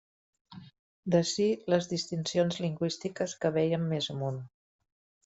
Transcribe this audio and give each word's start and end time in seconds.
D'ací 1.15 1.45
les 1.73 1.89
distincions 1.93 2.57
lingüístiques 2.65 3.37
que 3.45 3.53
vèiem 3.59 3.85
més 3.93 4.09
amunt. 4.15 4.41